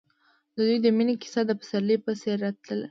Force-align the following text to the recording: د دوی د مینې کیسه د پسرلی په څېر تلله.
د 0.55 0.57
دوی 0.67 0.77
د 0.85 0.87
مینې 0.97 1.15
کیسه 1.21 1.41
د 1.45 1.51
پسرلی 1.59 1.97
په 2.05 2.11
څېر 2.21 2.39
تلله. 2.63 2.79